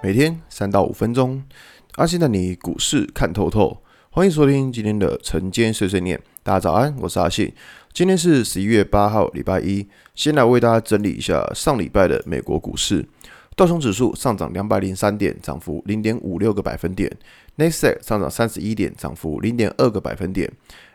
[0.00, 1.42] 每天三到五分钟，
[1.96, 3.82] 阿信带你股市看透透。
[4.10, 6.20] 欢迎收听今天的晨间碎碎念。
[6.44, 7.52] 大家早安，我是阿信。
[7.92, 9.84] 今天是十一月八号，礼拜一。
[10.14, 13.04] 先来为大家整理一下上礼拜的美国股市。
[13.56, 17.10] 道琼指数上涨两百零三点，涨幅零点五六个百分点。
[17.56, 20.48] 纳斯达克上涨三十一点，涨幅零点二个百分点。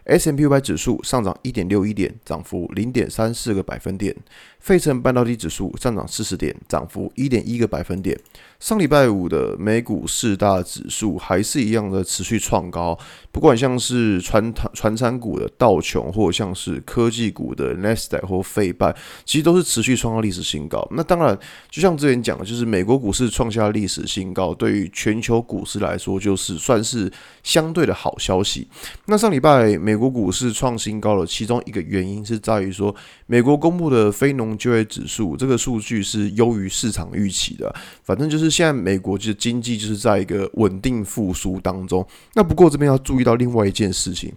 [0.06, 4.16] S&P 五百指数上涨一点六一点，涨幅零点三四个百分点。
[4.60, 8.18] 费城半导体指数上涨四十点，涨幅一点一个百分点。
[8.62, 12.98] 上礼拜五的美股四大指数还是一样的持续创高，
[13.30, 20.88] 不管像是传传产股的道琼，或像是科技股的纳斯达克或费半，其实都是持续创造历史新高。
[20.92, 21.38] 那当然，
[21.70, 27.12] 就像之前讲的，就是美国股市创下历史新高，对于全球股市来说，就是算是
[27.44, 28.66] 相对的好消息。
[29.08, 32.96] 那上礼拜美美国股市创新高的其中一个原因是在于说，
[33.28, 38.54] 美国公布的非农就业指数这个数据是优于市场预期的，反正就是。
[38.54, 42.06] 现在美国就是经济就是在一个稳定复苏当中。
[42.36, 44.32] 那不过这边要注意到另外一件事情，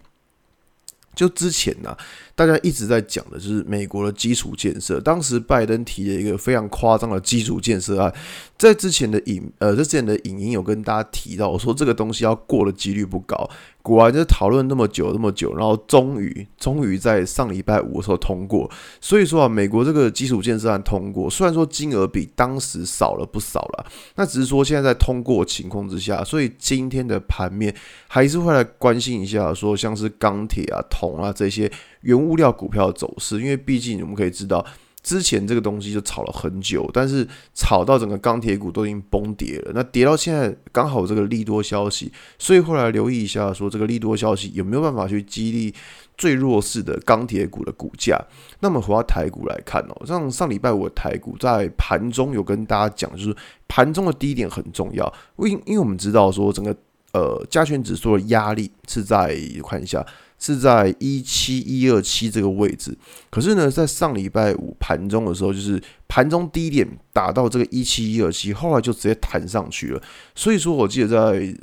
[1.15, 1.95] 就之前呢、
[2.35, 4.99] 大家一直在讲的就是美国的基础建设。
[5.01, 8.11] 当时拜登提了一个非常夸张的基础建设案，
[8.59, 13.49] 在之前的影呃，在之前的影音有跟大家提到，我说这个东西要过的几率不高。
[13.83, 18.69] 果然就讨论那么久那么久，然后终于终于在上礼拜五的时候通过。
[19.01, 27.73] 所以说啊，美国这个基础建设案通过，虽然说金额比当时少了不少了，那只是说现在在通过情况之下，所以今天的盘面
[28.09, 31.71] 还是会来关心一下，说像是钢铁啊、铜啊这些
[32.01, 34.65] 原物料股票走势，因为毕竟我们可以知道。
[35.07, 39.71] 之前这个东西就炒了很久，但是炒到整个钢铁股都已经崩跌了。
[39.73, 45.73] 那跌到现在刚好这个利多消息，所以后来留意一下，说这个利多消息有没有办法去激励
[46.19, 48.21] 最弱势的钢铁股的股价？
[48.59, 53.37] 那么回到台股来看哦，像上礼拜我的台股在盘中有跟大家讲，就是
[53.69, 56.77] 盘中的低点很重要，因因为我们知道说整个
[57.17, 59.37] 呃加权指数的压力是在
[59.69, 60.05] 看一下。
[60.39, 62.95] 是在一七一二七这个位置，
[63.31, 70.03] 可是呢，在上礼拜五盘中的时候，就是盘中低点打到这个一七一二七，后来就直接弹上去了。
[70.35, 71.17] 所以说，我记得在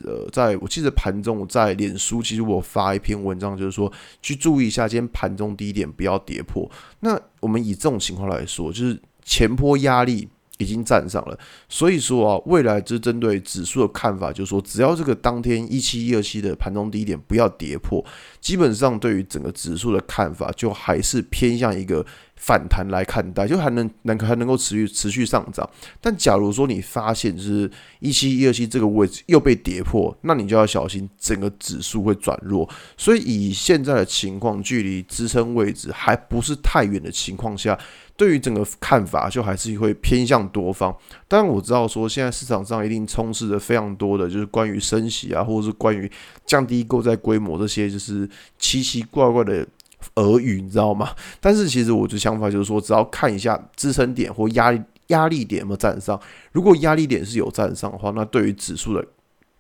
[0.04, 3.94] 呃，在我记得盘中我在脸书，其实我发一篇文章，就是说
[4.24, 6.68] 去注意一下今天盘中低点不要跌破。
[7.02, 10.28] 那我们以这种情况来说，就是前波压力。
[10.60, 11.38] 已经站上了，
[11.68, 18.04] 所以说啊，未来就针对指数的看法，就是说，只要这个当天一七一二七的盘中低点不要跌破，
[18.40, 25.70] 基本上对于整个指数的看法，就还是偏向一个反弹来看待，就还能能还能够持续持续上涨。
[26.02, 32.70] 但假如说你发现就是一七一二七这个位置又被跌破，那你就要小心整个指数会转弱。
[32.98, 37.78] 所以以现在的情况，距离支撑位置还不是太远的情况下。
[38.16, 40.96] 对于整个看法，就还是会偏向多方。
[41.28, 46.10] 当然我知道说，现在市场上一定充斥着非常多的，就是关于升息啊，或者是关于
[46.46, 48.30] 降低购债规模这些，就是
[48.60, 49.68] 奇奇怪怪的
[50.16, 51.10] 耳语，你知道吗？
[51.40, 56.20] 但是其实我的想法就是说，只要看一下支撑点或压力压力点有没有站上，
[56.52, 59.06] 如果压力点是有站上的话，那对于指数的。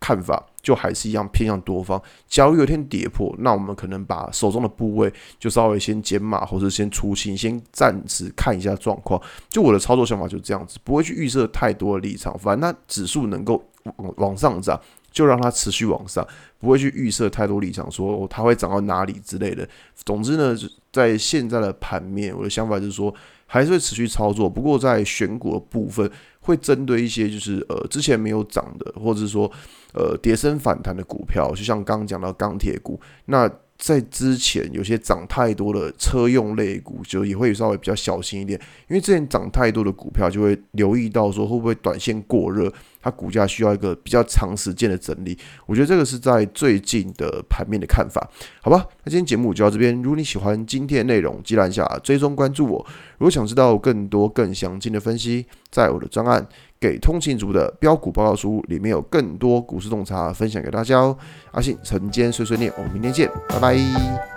[0.05, 2.01] 看法就还是一样偏向多方。
[2.27, 5.09] 假如有一天跌破，那我们可能把手中的部位
[5.39, 9.21] 就稍微先减码，或者先出清，先暂时看一下状况。
[9.47, 12.37] 就我的操作想法就这样子，不会去预设太多的立场。
[12.37, 13.63] 反正它指数能够
[13.95, 14.77] 往往上涨，
[15.13, 16.27] 就让它持续往上，
[16.59, 19.65] 不会去预设太多立场，说它会涨到哪里之类的。
[20.03, 20.53] 总之呢，
[20.91, 23.13] 在现在的盘面，我的想法就是说，
[23.45, 24.49] 还是会持续操作。
[24.49, 26.09] 不过在选股的部分，
[26.41, 29.49] 会针对一些就是呃之前没有涨的，或者是说
[29.93, 42.71] 呃跌升反弹的股票，就像刚刚讲到钢铁股，那在之前有些涨太多的车用类股，就也会稍微比较小心一点，因为之前涨太多的股票，就会留意到说会不会短线过热。
[43.03, 45.37] 它股价需要一个比较长时间的整理，
[45.67, 48.27] 我觉得这个是在最近的盘面的看法，
[48.61, 48.87] 好吧？
[49.03, 50.01] 那今天节目就到这边。
[50.01, 52.85] 如果你喜欢今天的内容，记得下追踪关注我。
[53.17, 56.41] 如果想知道更多更详尽的分析，在我的专案
[56.79, 61.17] 《给通勤族的标股报告书》里面有更多股市洞察分享给大家哦。
[61.51, 64.32] 阿信晨间碎碎念，我们明天见，拜拜。